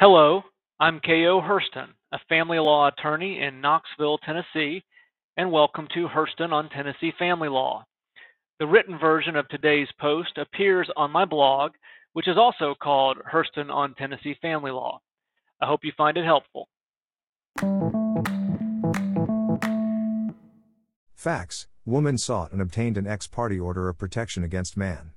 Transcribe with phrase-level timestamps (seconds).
[0.00, 0.40] Hello,
[0.80, 1.42] I'm K.O.
[1.42, 4.82] Hurston, a family law attorney in Knoxville, Tennessee,
[5.36, 7.84] and welcome to Hurston on Tennessee Family Law.
[8.60, 11.72] The written version of today's post appears on my blog,
[12.14, 15.02] which is also called Hurston on Tennessee Family Law.
[15.60, 16.66] I hope you find it helpful.
[21.14, 25.10] Facts Woman sought and obtained an ex parte order of protection against man.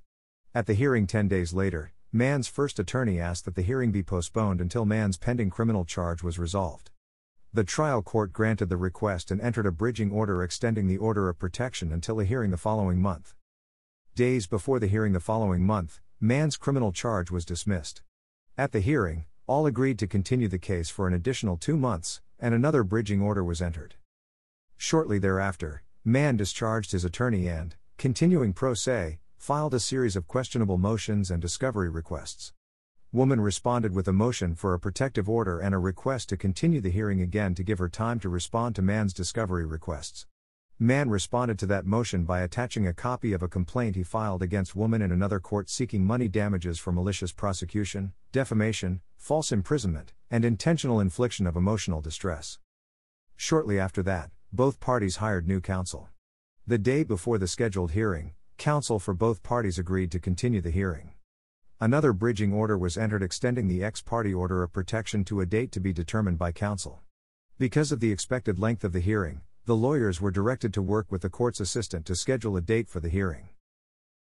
[0.54, 4.62] At the hearing 10 days later, man's first attorney asked that the hearing be postponed
[4.62, 6.92] until man's pending criminal charge was resolved.
[7.52, 11.40] The trial court granted the request and entered a bridging order extending the order of
[11.40, 13.34] protection until a hearing the following month.
[14.16, 18.04] Days before the hearing the following month, man's criminal charge was dismissed.
[18.60, 22.54] At the hearing, all agreed to continue the case for an additional two months, and
[22.54, 23.96] another bridging order was entered.
[24.78, 30.78] Shortly thereafter, man discharged his attorney and, continuing pro se, filed a series of questionable
[30.78, 32.54] motions and discovery requests.
[33.12, 36.90] Woman responded with a motion for a protective order and a request to continue the
[36.90, 40.28] hearing again to give her time to respond to man's discovery requests.
[40.80, 44.78] Man responded to that motion by attaching a copy of a complaint he filed against
[44.78, 51.02] woman in another court seeking money damages for malicious prosecution, defamation, false imprisonment, and intentional
[51.02, 52.60] infliction of emotional distress.
[53.36, 56.08] Shortly after that, both parties hired new counsel.
[56.66, 61.12] The day before the scheduled hearing, counsel for both parties agreed to continue the hearing.
[61.82, 65.70] Another bridging order was entered extending the ex parte order of protection to a date
[65.74, 67.02] to be determined by counsel.
[67.60, 71.24] Because of the expected length of the hearing, the lawyers were directed to work with
[71.24, 73.50] the court's assistant to schedule a date for the hearing.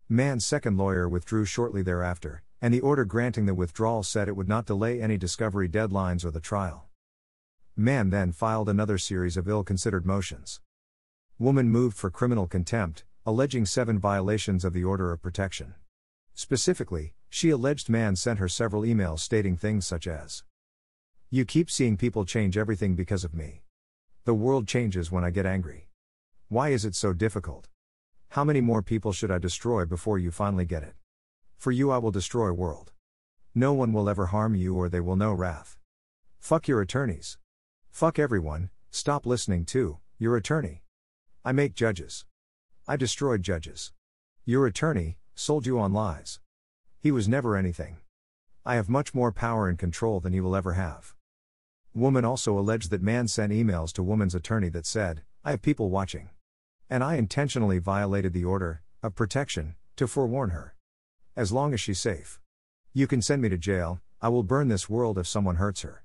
[0.07, 4.47] Man's second lawyer withdrew shortly thereafter, and the order granting the withdrawal said it would
[4.47, 6.87] not delay any discovery deadlines or the trial.
[7.75, 10.61] Man then filed another series of ill considered motions.
[11.37, 15.75] Woman moved for criminal contempt, alleging seven violations of the order of protection.
[16.33, 20.43] Specifically, she alleged Man sent her several emails stating things such as
[21.29, 23.63] You keep seeing people change everything because of me.
[24.25, 25.87] The world changes when I get angry.
[26.47, 27.67] Why is it so difficult?
[28.29, 30.93] How many more people should I destroy before you finally get it?
[31.57, 32.93] For you I will destroy world.
[33.53, 35.77] No one will ever harm you or they will know wrath.
[36.39, 37.37] Fuck your attorneys.
[37.89, 40.83] Fuck everyone, stop listening to your attorney.
[41.43, 42.25] I make judges.
[42.89, 43.91] I destroyed judges.
[44.45, 46.39] Your attorney sold you on lies.
[46.99, 47.97] He was never anything.
[48.65, 51.13] I have much more power and control than he will ever have.
[51.93, 55.91] Woman also alleged that man sent emails to woman's attorney that said, I have people
[55.91, 56.31] watching.
[56.89, 60.73] And I intentionally violated the order of protection to forewarn her.
[61.35, 62.39] As long as she's safe.
[62.91, 66.03] You can send me to jail, I will burn this world if someone hurts her.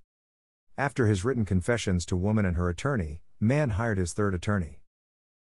[0.76, 4.80] After his written confessions to woman and her attorney, man hired his third attorney.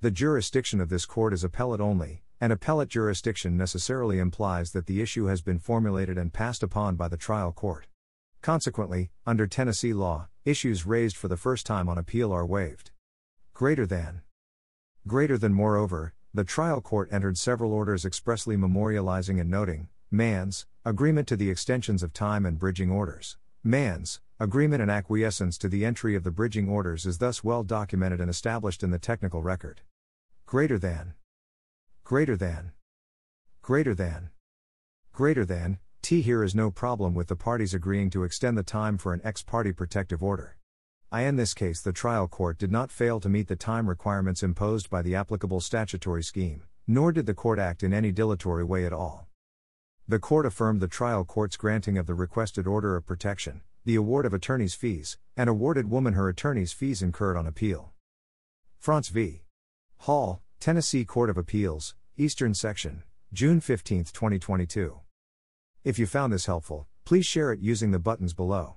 [0.00, 5.00] The jurisdiction of this court is appellate only, and appellate jurisdiction necessarily implies that the
[5.00, 7.86] issue has been formulated and passed upon by the trial court.
[8.42, 12.90] Consequently, under Tennessee law, issues raised for the first time on appeal are waived.
[13.54, 14.20] Greater than.
[15.06, 21.26] Greater than, moreover, the trial court entered several orders expressly memorializing and noting Man's agreement
[21.28, 23.38] to the extensions of time and bridging orders.
[23.62, 28.20] Man's agreement and acquiescence to the entry of the bridging orders is thus well documented
[28.20, 29.80] and established in the technical record.
[30.44, 31.14] Greater than.
[32.04, 32.72] Greater than.
[33.62, 34.28] Greater than.
[35.14, 35.78] Greater than.
[36.02, 36.20] T.
[36.20, 39.42] Here is no problem with the parties agreeing to extend the time for an ex
[39.42, 40.58] parte protective order.
[41.10, 41.22] I.
[41.22, 44.90] In this case, the trial court did not fail to meet the time requirements imposed
[44.90, 48.92] by the applicable statutory scheme, nor did the court act in any dilatory way at
[48.92, 49.26] all.
[50.06, 54.26] The court affirmed the trial court's granting of the requested order of protection, the award
[54.26, 57.94] of attorney's fees, and awarded woman her attorney's fees incurred on appeal.
[58.78, 59.40] Frantz v.
[60.00, 63.02] Hall, Tennessee Court of Appeals, Eastern Section,
[63.34, 64.98] June 15, 2022.
[65.84, 68.76] If you found this helpful, please share it using the buttons below.